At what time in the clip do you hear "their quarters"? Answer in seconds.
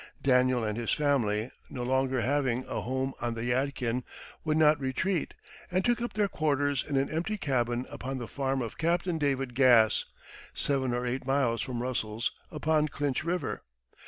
6.13-6.83